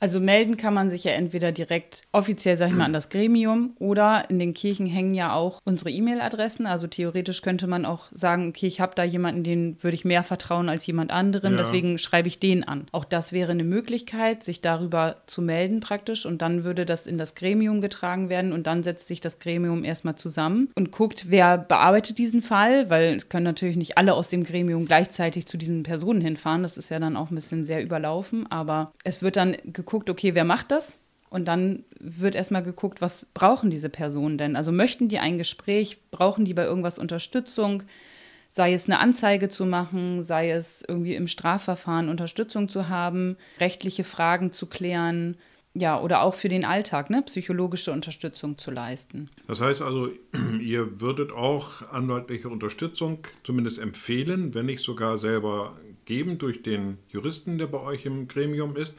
Also 0.00 0.20
melden 0.20 0.56
kann 0.56 0.74
man 0.74 0.90
sich 0.90 1.04
ja 1.04 1.12
entweder 1.12 1.52
direkt 1.52 2.02
offiziell, 2.12 2.56
sag 2.56 2.68
ich 2.68 2.74
mal, 2.74 2.84
an 2.84 2.92
das 2.92 3.08
Gremium 3.08 3.74
oder 3.78 4.28
in 4.28 4.38
den 4.38 4.54
Kirchen 4.54 4.86
hängen 4.86 5.14
ja 5.14 5.32
auch 5.32 5.60
unsere 5.64 5.90
E-Mail-Adressen. 5.90 6.66
Also 6.66 6.86
theoretisch 6.86 7.42
könnte 7.42 7.66
man 7.66 7.84
auch 7.86 8.04
sagen, 8.12 8.48
okay, 8.48 8.66
ich 8.66 8.80
habe 8.80 8.92
da 8.94 9.04
jemanden, 9.04 9.42
den 9.42 9.82
würde 9.82 9.94
ich 9.94 10.04
mehr 10.04 10.22
vertrauen 10.22 10.68
als 10.68 10.86
jemand 10.86 11.10
anderem, 11.10 11.52
ja. 11.52 11.58
deswegen 11.58 11.98
schreibe 11.98 12.28
ich 12.28 12.38
den 12.38 12.64
an. 12.64 12.86
Auch 12.92 13.04
das 13.04 13.32
wäre 13.32 13.52
eine 13.52 13.64
Möglichkeit, 13.64 14.42
sich 14.42 14.60
darüber 14.60 15.16
zu 15.26 15.42
melden 15.42 15.80
praktisch 15.80 16.26
und 16.26 16.42
dann 16.42 16.64
würde 16.64 16.84
das 16.84 17.06
in 17.06 17.18
das 17.18 17.34
Gremium 17.34 17.80
getragen 17.80 18.28
werden 18.28 18.52
und 18.52 18.66
dann 18.66 18.82
setzt 18.82 19.08
sich 19.08 19.20
das 19.20 19.38
Gremium 19.38 19.84
erstmal 19.84 20.16
zusammen 20.16 20.68
und 20.74 20.92
guckt, 20.92 21.26
wer 21.28 21.58
bearbeitet 21.58 22.18
diesen 22.18 22.42
Fall, 22.42 22.90
weil 22.90 23.16
es 23.16 23.28
können 23.28 23.44
natürlich 23.44 23.76
nicht 23.76 23.96
alle 23.96 24.14
aus 24.14 24.28
dem 24.28 24.44
Gremium 24.44 24.86
gleichzeitig 24.86 25.46
zu 25.46 25.56
diesen 25.56 25.82
Personen 25.82 26.20
hinfahren. 26.20 26.62
Das 26.62 26.76
ist 26.76 26.90
ja 26.90 26.98
dann 26.98 27.16
auch 27.16 27.30
ein 27.30 27.34
bisschen 27.34 27.64
sehr 27.64 27.82
überlaufen, 27.82 28.50
aber 28.50 28.92
es 29.02 29.22
wird 29.22 29.36
dann 29.36 29.56
geguckt, 29.64 29.85
geguckt, 29.86 30.10
okay, 30.10 30.34
wer 30.34 30.44
macht 30.44 30.70
das? 30.70 30.98
Und 31.30 31.46
dann 31.46 31.84
wird 31.98 32.34
erstmal 32.34 32.62
geguckt, 32.62 33.00
was 33.00 33.26
brauchen 33.34 33.70
diese 33.70 33.88
Personen 33.88 34.38
denn? 34.38 34.56
Also 34.56 34.72
möchten 34.72 35.08
die 35.08 35.18
ein 35.18 35.38
Gespräch, 35.38 35.98
brauchen 36.10 36.44
die 36.44 36.54
bei 36.54 36.64
irgendwas 36.64 36.98
Unterstützung? 36.98 37.82
Sei 38.50 38.72
es 38.72 38.86
eine 38.86 39.00
Anzeige 39.00 39.48
zu 39.48 39.66
machen, 39.66 40.22
sei 40.22 40.50
es 40.50 40.82
irgendwie 40.86 41.14
im 41.14 41.26
Strafverfahren 41.26 42.08
Unterstützung 42.08 42.68
zu 42.68 42.88
haben, 42.88 43.36
rechtliche 43.58 44.04
Fragen 44.04 44.52
zu 44.52 44.66
klären, 44.66 45.36
ja, 45.78 46.00
oder 46.00 46.22
auch 46.22 46.34
für 46.34 46.48
den 46.48 46.64
Alltag, 46.64 47.10
ne, 47.10 47.22
psychologische 47.26 47.92
Unterstützung 47.92 48.56
zu 48.56 48.70
leisten. 48.70 49.28
Das 49.46 49.60
heißt 49.60 49.82
also, 49.82 50.08
ihr 50.60 51.00
würdet 51.00 51.32
auch 51.32 51.82
anwaltliche 51.90 52.48
Unterstützung 52.48 53.18
zumindest 53.42 53.78
empfehlen, 53.78 54.54
wenn 54.54 54.66
nicht 54.66 54.82
sogar 54.82 55.18
selber 55.18 55.76
geben 56.06 56.38
durch 56.38 56.62
den 56.62 56.98
Juristen, 57.10 57.58
der 57.58 57.66
bei 57.66 57.80
euch 57.80 58.06
im 58.06 58.26
Gremium 58.26 58.76
ist. 58.76 58.96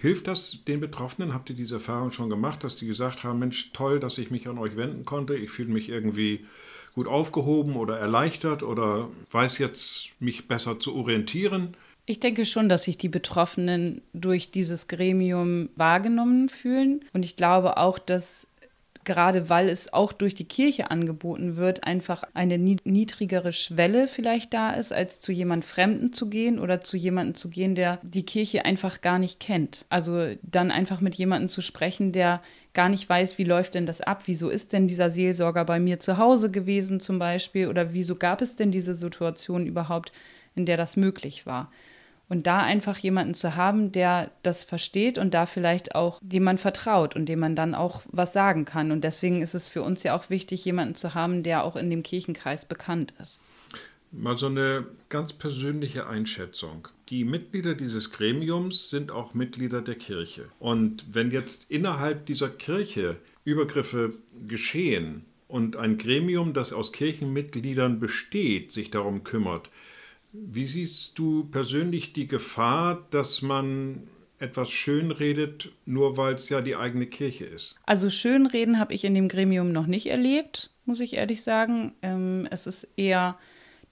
Hilft 0.00 0.26
das 0.26 0.64
den 0.66 0.80
Betroffenen? 0.80 1.34
Habt 1.34 1.50
ihr 1.50 1.56
diese 1.56 1.76
Erfahrung 1.76 2.12
schon 2.12 2.30
gemacht, 2.30 2.64
dass 2.64 2.76
die 2.76 2.86
gesagt 2.86 3.24
haben, 3.24 3.38
Mensch, 3.38 3.72
toll, 3.72 4.00
dass 4.00 4.18
ich 4.18 4.30
mich 4.30 4.48
an 4.48 4.58
euch 4.58 4.76
wenden 4.76 5.04
konnte. 5.04 5.36
Ich 5.36 5.50
fühle 5.50 5.72
mich 5.72 5.88
irgendwie 5.88 6.44
gut 6.94 7.06
aufgehoben 7.06 7.76
oder 7.76 7.98
erleichtert 7.98 8.64
oder 8.64 9.08
weiß 9.30 9.58
jetzt, 9.58 10.10
mich 10.18 10.48
besser 10.48 10.80
zu 10.80 10.96
orientieren? 10.96 11.76
Ich 12.06 12.18
denke 12.18 12.44
schon, 12.44 12.68
dass 12.68 12.84
sich 12.84 12.96
die 12.96 13.08
Betroffenen 13.08 14.00
durch 14.14 14.50
dieses 14.50 14.88
Gremium 14.88 15.68
wahrgenommen 15.76 16.48
fühlen. 16.48 17.04
Und 17.12 17.22
ich 17.22 17.36
glaube 17.36 17.76
auch, 17.76 18.00
dass 18.00 18.47
gerade 19.08 19.48
weil 19.48 19.68
es 19.68 19.92
auch 19.92 20.12
durch 20.12 20.34
die 20.34 20.44
Kirche 20.44 20.92
angeboten 20.92 21.56
wird, 21.56 21.82
einfach 21.84 22.22
eine 22.34 22.58
niedrigere 22.58 23.52
Schwelle 23.52 24.06
vielleicht 24.06 24.54
da 24.54 24.72
ist, 24.72 24.92
als 24.92 25.20
zu 25.20 25.32
jemand 25.32 25.64
Fremden 25.64 26.12
zu 26.12 26.28
gehen 26.28 26.60
oder 26.60 26.82
zu 26.82 26.96
jemandem 26.96 27.34
zu 27.34 27.48
gehen, 27.48 27.74
der 27.74 27.98
die 28.02 28.26
Kirche 28.26 28.66
einfach 28.66 29.00
gar 29.00 29.18
nicht 29.18 29.40
kennt. 29.40 29.86
Also 29.88 30.34
dann 30.42 30.70
einfach 30.70 31.00
mit 31.00 31.14
jemandem 31.14 31.48
zu 31.48 31.62
sprechen, 31.62 32.12
der 32.12 32.42
gar 32.74 32.90
nicht 32.90 33.08
weiß, 33.08 33.38
wie 33.38 33.44
läuft 33.44 33.74
denn 33.74 33.86
das 33.86 34.02
ab, 34.02 34.24
wieso 34.26 34.50
ist 34.50 34.74
denn 34.74 34.86
dieser 34.86 35.10
Seelsorger 35.10 35.64
bei 35.64 35.80
mir 35.80 35.98
zu 35.98 36.18
Hause 36.18 36.50
gewesen 36.50 37.00
zum 37.00 37.18
Beispiel 37.18 37.68
oder 37.68 37.94
wieso 37.94 38.14
gab 38.14 38.42
es 38.42 38.56
denn 38.56 38.70
diese 38.70 38.94
Situation 38.94 39.66
überhaupt, 39.66 40.12
in 40.54 40.66
der 40.66 40.76
das 40.76 40.96
möglich 40.96 41.46
war. 41.46 41.72
Und 42.28 42.46
da 42.46 42.58
einfach 42.58 42.98
jemanden 42.98 43.32
zu 43.32 43.56
haben, 43.56 43.90
der 43.90 44.30
das 44.42 44.62
versteht 44.62 45.16
und 45.16 45.32
da 45.32 45.46
vielleicht 45.46 45.94
auch, 45.94 46.18
dem 46.22 46.44
man 46.44 46.58
vertraut 46.58 47.16
und 47.16 47.26
dem 47.26 47.38
man 47.38 47.56
dann 47.56 47.74
auch 47.74 48.02
was 48.10 48.34
sagen 48.34 48.66
kann. 48.66 48.92
Und 48.92 49.02
deswegen 49.02 49.40
ist 49.40 49.54
es 49.54 49.68
für 49.68 49.82
uns 49.82 50.02
ja 50.02 50.14
auch 50.14 50.28
wichtig, 50.28 50.64
jemanden 50.64 50.94
zu 50.94 51.14
haben, 51.14 51.42
der 51.42 51.64
auch 51.64 51.74
in 51.74 51.88
dem 51.88 52.02
Kirchenkreis 52.02 52.66
bekannt 52.66 53.14
ist. 53.20 53.40
Mal 54.10 54.38
so 54.38 54.46
eine 54.46 54.86
ganz 55.10 55.34
persönliche 55.34 56.06
Einschätzung. 56.08 56.88
Die 57.10 57.24
Mitglieder 57.24 57.74
dieses 57.74 58.10
Gremiums 58.10 58.88
sind 58.88 59.10
auch 59.10 59.34
Mitglieder 59.34 59.82
der 59.82 59.96
Kirche. 59.96 60.48
Und 60.58 61.04
wenn 61.12 61.30
jetzt 61.30 61.70
innerhalb 61.70 62.24
dieser 62.24 62.48
Kirche 62.48 63.18
Übergriffe 63.44 64.14
geschehen 64.46 65.26
und 65.46 65.76
ein 65.76 65.98
Gremium, 65.98 66.54
das 66.54 66.72
aus 66.72 66.92
Kirchenmitgliedern 66.92 68.00
besteht, 68.00 68.72
sich 68.72 68.90
darum 68.90 69.24
kümmert, 69.24 69.70
wie 70.32 70.66
siehst 70.66 71.18
du 71.18 71.44
persönlich 71.44 72.12
die 72.12 72.26
Gefahr, 72.26 73.06
dass 73.10 73.42
man 73.42 74.08
etwas 74.38 74.70
schönredet, 74.70 75.70
nur 75.84 76.16
weil 76.16 76.34
es 76.34 76.48
ja 76.48 76.60
die 76.60 76.76
eigene 76.76 77.06
Kirche 77.06 77.44
ist? 77.44 77.76
Also 77.86 78.10
schönreden 78.10 78.78
habe 78.78 78.94
ich 78.94 79.04
in 79.04 79.14
dem 79.14 79.28
Gremium 79.28 79.72
noch 79.72 79.86
nicht 79.86 80.06
erlebt, 80.06 80.70
muss 80.84 81.00
ich 81.00 81.14
ehrlich 81.14 81.42
sagen. 81.42 81.92
Ähm, 82.02 82.46
es 82.50 82.66
ist 82.66 82.88
eher 82.96 83.36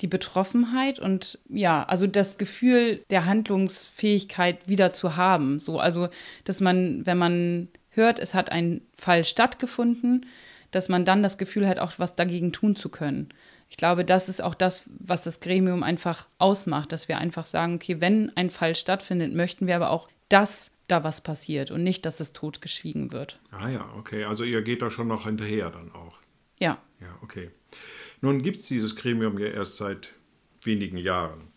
die 0.02 0.06
Betroffenheit 0.06 0.98
und 0.98 1.38
ja, 1.48 1.82
also 1.84 2.06
das 2.06 2.36
Gefühl 2.36 3.02
der 3.10 3.24
Handlungsfähigkeit 3.24 4.68
wieder 4.68 4.92
zu 4.92 5.16
haben. 5.16 5.58
So, 5.58 5.80
also, 5.80 6.08
dass 6.44 6.60
man, 6.60 7.06
wenn 7.06 7.18
man 7.18 7.68
hört, 7.88 8.18
es 8.18 8.34
hat 8.34 8.52
ein 8.52 8.82
Fall 8.94 9.24
stattgefunden, 9.24 10.26
dass 10.70 10.90
man 10.90 11.06
dann 11.06 11.22
das 11.22 11.38
Gefühl 11.38 11.66
hat, 11.66 11.78
auch 11.78 11.92
was 11.96 12.14
dagegen 12.14 12.52
tun 12.52 12.76
zu 12.76 12.90
können 12.90 13.30
ich 13.68 13.76
glaube, 13.76 14.04
das 14.04 14.28
ist 14.28 14.42
auch 14.42 14.54
das, 14.54 14.84
was 14.86 15.24
das 15.24 15.40
Gremium 15.40 15.82
einfach 15.82 16.26
ausmacht, 16.38 16.92
dass 16.92 17.08
wir 17.08 17.18
einfach 17.18 17.46
sagen, 17.46 17.74
okay, 17.76 18.00
wenn 18.00 18.34
ein 18.36 18.50
Fall 18.50 18.76
stattfindet, 18.76 19.34
möchten 19.34 19.66
wir 19.66 19.76
aber 19.76 19.90
auch, 19.90 20.08
dass 20.28 20.70
da 20.88 21.02
was 21.02 21.20
passiert 21.20 21.70
und 21.70 21.82
nicht, 21.82 22.06
dass 22.06 22.20
es 22.20 22.32
totgeschwiegen 22.32 23.12
wird. 23.12 23.40
Ah 23.50 23.68
ja, 23.68 23.92
okay. 23.96 24.24
Also 24.24 24.44
ihr 24.44 24.62
geht 24.62 24.82
da 24.82 24.90
schon 24.90 25.08
noch 25.08 25.24
hinterher 25.24 25.70
dann 25.70 25.90
auch. 25.92 26.14
Ja. 26.58 26.78
Ja, 27.00 27.18
okay. 27.22 27.50
Nun 28.20 28.42
gibt 28.42 28.56
es 28.56 28.66
dieses 28.66 28.96
Gremium 28.96 29.38
ja 29.38 29.48
erst 29.48 29.76
seit 29.76 30.12
wenigen 30.62 30.96
Jahren. 30.96 31.52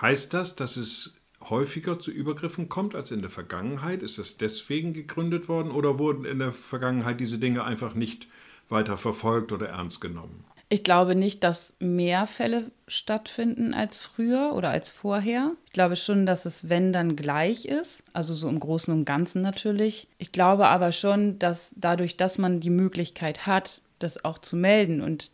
Heißt 0.00 0.34
das, 0.34 0.56
dass 0.56 0.76
es 0.76 1.14
häufiger 1.48 1.98
zu 1.98 2.10
Übergriffen 2.10 2.68
kommt 2.68 2.94
als 2.94 3.10
in 3.10 3.22
der 3.22 3.30
Vergangenheit? 3.30 4.02
Ist 4.02 4.18
es 4.18 4.36
deswegen 4.36 4.92
gegründet 4.92 5.48
worden 5.48 5.70
oder 5.70 5.98
wurden 5.98 6.24
in 6.24 6.40
der 6.40 6.52
Vergangenheit 6.52 7.20
diese 7.20 7.38
Dinge 7.38 7.64
einfach 7.64 7.94
nicht 7.94 8.26
weiter 8.68 8.96
verfolgt 8.96 9.52
oder 9.52 9.68
ernst 9.68 10.00
genommen? 10.00 10.44
Ich 10.70 10.84
glaube 10.84 11.14
nicht, 11.14 11.44
dass 11.44 11.74
mehr 11.78 12.26
Fälle 12.26 12.70
stattfinden 12.86 13.72
als 13.72 13.96
früher 13.96 14.52
oder 14.54 14.68
als 14.68 14.90
vorher. 14.90 15.52
Ich 15.66 15.72
glaube 15.72 15.96
schon, 15.96 16.26
dass 16.26 16.44
es, 16.44 16.68
wenn 16.68 16.92
dann 16.92 17.16
gleich 17.16 17.64
ist, 17.64 18.02
also 18.12 18.34
so 18.34 18.48
im 18.48 18.60
Großen 18.60 18.92
und 18.92 19.06
Ganzen 19.06 19.40
natürlich. 19.40 20.08
Ich 20.18 20.30
glaube 20.30 20.68
aber 20.68 20.92
schon, 20.92 21.38
dass 21.38 21.74
dadurch, 21.76 22.18
dass 22.18 22.36
man 22.36 22.60
die 22.60 22.70
Möglichkeit 22.70 23.46
hat, 23.46 23.80
das 23.98 24.24
auch 24.24 24.38
zu 24.38 24.56
melden 24.56 25.00
und 25.00 25.30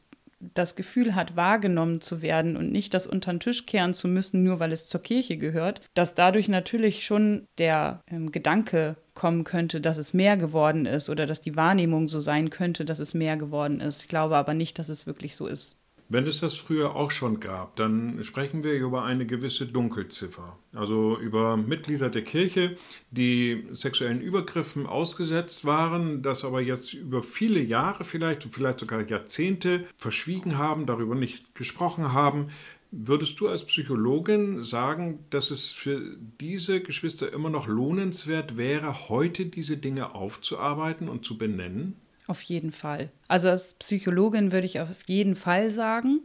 das 0.54 0.76
Gefühl 0.76 1.14
hat, 1.14 1.36
wahrgenommen 1.36 2.00
zu 2.00 2.22
werden 2.22 2.56
und 2.56 2.70
nicht 2.72 2.94
das 2.94 3.06
unter 3.06 3.32
den 3.32 3.40
Tisch 3.40 3.66
kehren 3.66 3.94
zu 3.94 4.08
müssen, 4.08 4.42
nur 4.42 4.60
weil 4.60 4.72
es 4.72 4.88
zur 4.88 5.02
Kirche 5.02 5.36
gehört, 5.36 5.80
dass 5.94 6.14
dadurch 6.14 6.48
natürlich 6.48 7.04
schon 7.04 7.46
der 7.58 8.02
ähm, 8.10 8.32
Gedanke 8.32 8.96
kommen 9.14 9.44
könnte, 9.44 9.80
dass 9.80 9.98
es 9.98 10.12
mehr 10.12 10.36
geworden 10.36 10.86
ist 10.86 11.08
oder 11.08 11.26
dass 11.26 11.40
die 11.40 11.56
Wahrnehmung 11.56 12.08
so 12.08 12.20
sein 12.20 12.50
könnte, 12.50 12.84
dass 12.84 12.98
es 12.98 13.14
mehr 13.14 13.36
geworden 13.36 13.80
ist. 13.80 14.02
Ich 14.02 14.08
glaube 14.08 14.36
aber 14.36 14.54
nicht, 14.54 14.78
dass 14.78 14.88
es 14.88 15.06
wirklich 15.06 15.36
so 15.36 15.46
ist. 15.46 15.83
Wenn 16.11 16.26
es 16.26 16.40
das 16.40 16.56
früher 16.56 16.96
auch 16.96 17.11
schon 17.11 17.40
gab, 17.40 17.76
dann 17.76 18.23
sprechen 18.25 18.62
wir 18.62 18.75
über 18.75 19.04
eine 19.04 19.25
gewisse 19.25 19.66
Dunkelziffer. 19.66 20.58
Also 20.75 21.18
über 21.18 21.56
Mitglieder 21.56 22.11
der 22.11 22.23
Kirche, 22.23 22.76
die 23.11 23.66
sexuellen 23.73 24.20
Übergriffen 24.20 24.87
ausgesetzt 24.87 25.64
waren, 25.64 26.23
das 26.23 26.44
aber 26.44 26.61
jetzt 26.61 26.92
über 26.92 27.23
viele 27.23 27.61
Jahre 27.61 28.04
vielleicht, 28.04 28.44
vielleicht 28.44 28.80
sogar 28.80 29.08
Jahrzehnte 29.08 29.87
verschwiegen 29.96 30.58
haben, 30.58 30.84
darüber 30.84 31.14
nicht 31.14 31.54
gesprochen 31.54 32.12
haben. 32.12 32.49
Würdest 32.90 33.40
du 33.40 33.49
als 33.49 33.64
Psychologin 33.64 34.62
sagen, 34.62 35.20
dass 35.30 35.50
es 35.50 35.73
für 35.73 36.16
diese 36.40 36.80
Geschwister 36.80 37.32
immer 37.32 37.50
noch 37.50 37.66
lohnenswert 37.66 38.58
wäre, 38.58 39.08
heute 39.08 39.46
diese 39.46 39.78
Dinge 39.78 40.14
aufzuarbeiten 40.14 41.08
und 41.08 41.25
zu 41.25 41.38
benennen? 41.38 41.96
Auf 42.26 42.43
jeden 42.43 42.73
Fall. 42.73 43.11
Also 43.28 43.49
als 43.49 43.75
Psychologin 43.75 44.52
würde 44.52 44.66
ich 44.66 44.81
auf 44.81 44.88
jeden 45.07 45.37
Fall 45.37 45.71
sagen, 45.71 46.21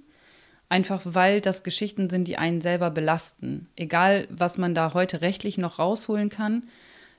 einfach 0.69 1.01
weil 1.03 1.41
das 1.41 1.63
Geschichten 1.63 2.09
sind, 2.09 2.27
die 2.27 2.37
einen 2.37 2.61
selber 2.61 2.89
belasten. 2.89 3.67
Egal, 3.75 4.27
was 4.29 4.57
man 4.57 4.73
da 4.73 4.93
heute 4.93 5.21
rechtlich 5.21 5.57
noch 5.57 5.79
rausholen 5.79 6.29
kann, 6.29 6.63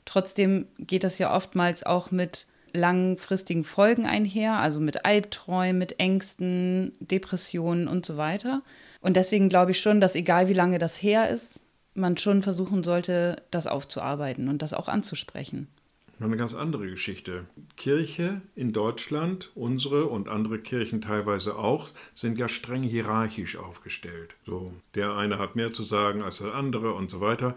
trotzdem 0.06 0.66
geht 0.78 1.04
das 1.04 1.18
ja 1.18 1.34
oftmals 1.34 1.84
auch 1.84 2.10
mit 2.10 2.46
langfristigen 2.72 3.64
Folgen 3.64 4.06
einher, 4.06 4.54
also 4.54 4.80
mit 4.80 5.04
Albträumen, 5.04 5.78
mit 5.78 5.98
Ängsten, 5.98 6.92
Depressionen 7.00 7.88
und 7.88 8.06
so 8.06 8.16
weiter. 8.16 8.62
Und 9.00 9.16
deswegen 9.16 9.48
glaube 9.48 9.72
ich 9.72 9.80
schon, 9.80 10.00
dass 10.00 10.14
egal 10.14 10.48
wie 10.48 10.54
lange 10.54 10.78
das 10.78 11.02
her 11.02 11.28
ist, 11.28 11.60
man 11.94 12.16
schon 12.16 12.42
versuchen 12.42 12.84
sollte, 12.84 13.42
das 13.50 13.66
aufzuarbeiten 13.66 14.48
und 14.48 14.62
das 14.62 14.72
auch 14.72 14.88
anzusprechen. 14.88 15.68
Noch 16.20 16.26
eine 16.26 16.36
ganz 16.36 16.54
andere 16.54 16.86
Geschichte. 16.86 17.46
Kirche 17.78 18.42
in 18.54 18.74
Deutschland, 18.74 19.50
unsere 19.54 20.04
und 20.04 20.28
andere 20.28 20.58
Kirchen 20.58 21.00
teilweise 21.00 21.56
auch, 21.56 21.88
sind 22.14 22.38
ja 22.38 22.46
streng 22.46 22.82
hierarchisch 22.82 23.56
aufgestellt. 23.56 24.36
So, 24.44 24.70
der 24.94 25.16
eine 25.16 25.38
hat 25.38 25.56
mehr 25.56 25.72
zu 25.72 25.82
sagen 25.82 26.20
als 26.20 26.36
der 26.36 26.54
andere 26.54 26.92
und 26.92 27.10
so 27.10 27.22
weiter. 27.22 27.56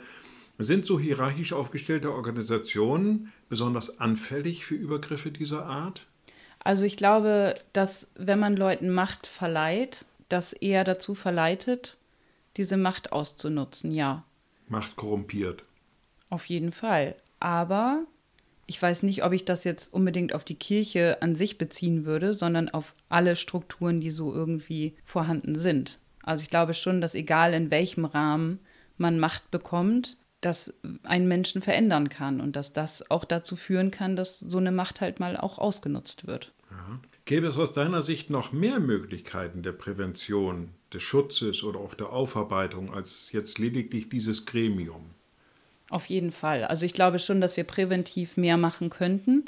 Sind 0.59 0.85
so 0.85 0.97
hierarchisch 0.97 1.51
aufgestellte 1.51 2.13
Organisationen 2.13 3.33
besonders 3.49 3.99
anfällig 3.99 4.65
für 4.65 4.75
Übergriffe 4.75 5.31
dieser 5.31 5.65
Art? 5.65 6.07
Also 6.59 6.85
ich 6.85 6.95
glaube, 6.95 7.55
dass 7.73 8.07
wenn 8.15 8.39
man 8.39 8.55
Leuten 8.55 8.91
Macht 8.91 9.27
verleiht, 9.27 10.05
das 10.29 10.53
eher 10.53 10.85
dazu 10.85 11.15
verleitet, 11.15 11.97
diese 12.55 12.77
Macht 12.77 13.11
auszunutzen, 13.11 13.91
ja. 13.91 14.23
Macht 14.69 14.95
korrumpiert. 14.95 15.63
Auf 16.29 16.45
jeden 16.45 16.71
Fall. 16.71 17.17
Aber 17.41 18.05
ich 18.65 18.81
weiß 18.81 19.03
nicht, 19.03 19.23
ob 19.23 19.33
ich 19.33 19.45
das 19.45 19.63
jetzt 19.63 19.93
unbedingt 19.93 20.33
auf 20.33 20.43
die 20.43 20.55
Kirche 20.55 21.21
an 21.21 21.35
sich 21.35 21.57
beziehen 21.57 22.05
würde, 22.05 22.33
sondern 22.33 22.69
auf 22.69 22.95
alle 23.09 23.35
Strukturen, 23.35 23.99
die 23.99 24.09
so 24.09 24.33
irgendwie 24.33 24.95
vorhanden 25.03 25.57
sind. 25.57 25.99
Also 26.23 26.43
ich 26.43 26.49
glaube 26.49 26.73
schon, 26.73 27.01
dass 27.01 27.15
egal 27.15 27.53
in 27.53 27.71
welchem 27.71 28.05
Rahmen 28.05 28.59
man 28.97 29.19
Macht 29.19 29.51
bekommt, 29.51 30.17
das 30.39 30.73
einen 31.03 31.27
Menschen 31.27 31.61
verändern 31.61 32.09
kann 32.09 32.41
und 32.41 32.55
dass 32.55 32.73
das 32.73 33.09
auch 33.09 33.25
dazu 33.25 33.55
führen 33.55 33.91
kann, 33.91 34.15
dass 34.15 34.39
so 34.39 34.57
eine 34.57 34.71
Macht 34.71 35.01
halt 35.01 35.19
mal 35.19 35.37
auch 35.37 35.57
ausgenutzt 35.57 36.27
wird. 36.27 36.53
Ja. 36.71 36.99
Gäbe 37.25 37.47
es 37.47 37.57
aus 37.57 37.71
deiner 37.71 38.01
Sicht 38.01 38.29
noch 38.29 38.51
mehr 38.51 38.79
Möglichkeiten 38.79 39.63
der 39.63 39.71
Prävention, 39.71 40.71
des 40.93 41.03
Schutzes 41.03 41.63
oder 41.63 41.79
auch 41.79 41.95
der 41.95 42.11
Aufarbeitung 42.11 42.93
als 42.93 43.31
jetzt 43.31 43.59
lediglich 43.59 44.09
dieses 44.09 44.45
Gremium? 44.45 45.11
Auf 45.93 46.07
jeden 46.07 46.31
Fall. 46.31 46.63
Also 46.63 46.87
ich 46.87 46.93
glaube 46.93 47.19
schon, 47.19 47.39
dass 47.39 47.55
wir 47.55 47.65
präventiv 47.65 48.35
mehr 48.35 48.57
machen 48.57 48.89
könnten 48.89 49.45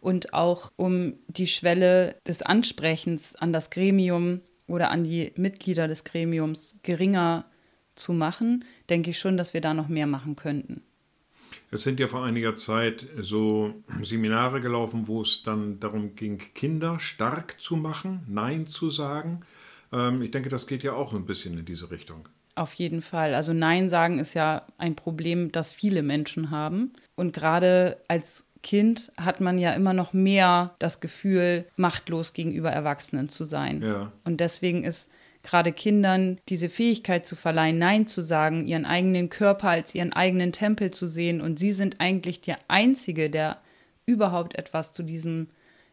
und 0.00 0.32
auch 0.32 0.70
um 0.76 1.14
die 1.26 1.48
Schwelle 1.48 2.14
des 2.24 2.40
Ansprechens 2.40 3.34
an 3.34 3.52
das 3.52 3.68
Gremium 3.68 4.42
oder 4.68 4.92
an 4.92 5.02
die 5.02 5.32
Mitglieder 5.34 5.88
des 5.88 6.04
Gremiums 6.04 6.78
geringer 6.84 7.46
zu 7.96 8.12
machen, 8.12 8.64
denke 8.90 9.10
ich 9.10 9.18
schon, 9.18 9.36
dass 9.36 9.54
wir 9.54 9.60
da 9.60 9.74
noch 9.74 9.88
mehr 9.88 10.06
machen 10.06 10.36
könnten. 10.36 10.82
Es 11.72 11.82
sind 11.82 11.98
ja 11.98 12.06
vor 12.06 12.24
einiger 12.24 12.54
Zeit 12.54 13.04
so 13.20 13.74
Seminare 14.04 14.60
gelaufen, 14.60 15.08
wo 15.08 15.22
es 15.22 15.42
dann 15.42 15.80
darum 15.80 16.14
ging, 16.14 16.38
Kinder 16.54 17.00
stark 17.00 17.60
zu 17.60 17.74
machen, 17.74 18.24
Nein 18.28 18.68
zu 18.68 18.88
sagen. 18.88 19.40
Ähm, 19.92 20.22
ich 20.22 20.30
denke, 20.30 20.48
das 20.48 20.68
geht 20.68 20.84
ja 20.84 20.92
auch 20.92 21.12
ein 21.12 21.26
bisschen 21.26 21.58
in 21.58 21.64
diese 21.64 21.90
Richtung. 21.90 22.28
Auf 22.54 22.74
jeden 22.74 23.00
Fall. 23.00 23.34
Also 23.34 23.52
Nein 23.52 23.88
sagen 23.88 24.18
ist 24.18 24.34
ja 24.34 24.66
ein 24.76 24.94
Problem, 24.94 25.52
das 25.52 25.72
viele 25.72 26.02
Menschen 26.02 26.50
haben. 26.50 26.92
Und 27.14 27.32
gerade 27.32 27.98
als 28.08 28.44
Kind 28.62 29.10
hat 29.16 29.40
man 29.40 29.58
ja 29.58 29.72
immer 29.72 29.92
noch 29.92 30.12
mehr 30.12 30.74
das 30.78 31.00
Gefühl, 31.00 31.66
machtlos 31.76 32.32
gegenüber 32.32 32.70
Erwachsenen 32.70 33.28
zu 33.28 33.44
sein. 33.44 33.82
Ja. 33.82 34.12
Und 34.24 34.40
deswegen 34.40 34.84
ist 34.84 35.10
gerade 35.42 35.72
Kindern 35.72 36.38
diese 36.48 36.68
Fähigkeit 36.68 37.26
zu 37.26 37.36
verleihen, 37.36 37.78
Nein 37.78 38.06
zu 38.06 38.22
sagen, 38.22 38.66
ihren 38.66 38.84
eigenen 38.84 39.28
Körper 39.28 39.68
als 39.68 39.94
ihren 39.94 40.12
eigenen 40.12 40.52
Tempel 40.52 40.92
zu 40.92 41.08
sehen. 41.08 41.40
Und 41.40 41.58
sie 41.58 41.72
sind 41.72 42.00
eigentlich 42.00 42.40
der 42.40 42.58
Einzige, 42.68 43.30
der 43.30 43.58
überhaupt 44.06 44.56
etwas 44.56 44.92
zu 44.92 45.02
diesem 45.02 45.48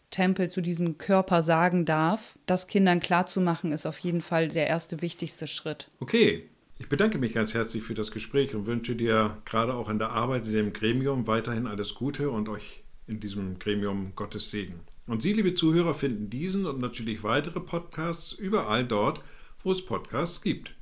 Tempel, 0.10 0.50
zu 0.50 0.62
diesem 0.62 0.98
Körper 0.98 1.44
sagen 1.44 1.86
darf. 1.86 2.38
Das 2.46 2.68
Kindern 2.68 3.00
klarzumachen, 3.00 3.72
ist 3.72 3.86
auf 3.86 4.00
jeden 4.00 4.22
Fall 4.22 4.50
der 4.50 4.68
erste 4.68 5.02
wichtigste 5.02 5.48
Schritt. 5.48 5.90
Okay. 6.00 6.50
Ich 6.82 6.88
bedanke 6.88 7.18
mich 7.18 7.34
ganz 7.34 7.54
herzlich 7.54 7.84
für 7.84 7.94
das 7.94 8.10
Gespräch 8.10 8.56
und 8.56 8.66
wünsche 8.66 8.96
dir 8.96 9.38
gerade 9.44 9.74
auch 9.74 9.90
in 9.90 10.00
der 10.00 10.12
Arbeit 10.12 10.46
in 10.46 10.54
dem 10.54 10.72
Gremium 10.72 11.28
weiterhin 11.28 11.68
alles 11.68 11.94
Gute 11.94 12.30
und 12.30 12.48
euch 12.48 12.84
in 13.06 13.20
diesem 13.20 13.60
Gremium 13.60 14.14
Gottes 14.16 14.50
Segen. 14.50 14.80
Und 15.06 15.22
Sie, 15.22 15.34
liebe 15.34 15.56
Zuhörer, 15.56 15.94
finden 15.94 16.30
diesen 16.30 16.66
und 16.66 16.80
natürlich 16.80 17.22
weitere 17.22 17.60
Podcasts 17.60 18.32
überall 18.32 18.86
dort, 18.86 19.22
wo 19.62 19.72
es 19.72 19.84
Podcasts 19.84 20.42
gibt. 20.42 20.74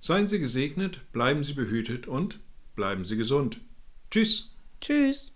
Seien 0.00 0.26
Sie 0.26 0.40
gesegnet, 0.40 1.00
bleiben 1.12 1.44
Sie 1.44 1.54
behütet 1.54 2.08
und 2.08 2.40
bleiben 2.74 3.04
Sie 3.04 3.16
gesund. 3.16 3.60
Tschüss. 4.10 4.50
Tschüss. 4.80 5.30